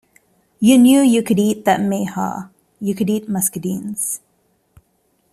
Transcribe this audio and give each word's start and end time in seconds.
You 0.59 0.79
knew 0.79 1.01
you 1.01 1.21
could 1.21 1.37
eat 1.37 1.63
that 1.65 1.79
mayhaw, 1.79 2.49
you 2.79 2.95
could 2.95 3.07
eat 3.07 3.29
muscadines. 3.29 4.19